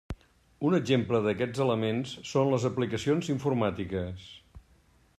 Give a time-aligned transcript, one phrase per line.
[0.69, 4.29] Un exemple d'aquests elements són les aplicacions informàtiques.